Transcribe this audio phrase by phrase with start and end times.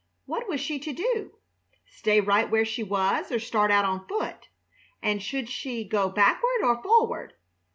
[0.25, 1.33] What was she to do?
[1.85, 4.47] Stay right where she was or start out on foot?
[4.99, 7.33] And should she go backward or forward?